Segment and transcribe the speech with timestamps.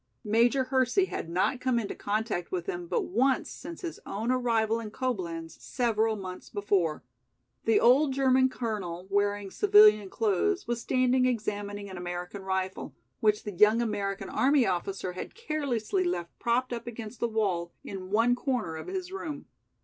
[0.25, 4.79] Major Hersey had not come into contact with him but once since his own arrival
[4.79, 7.03] in Coblenz several months before.
[7.65, 13.51] The old German Colonel, wearing civilian clothes, was standing examining an American rifle, which the
[13.51, 18.77] young American army officer had carelessly left propped up against the wall in one corner
[18.77, 19.45] of his room.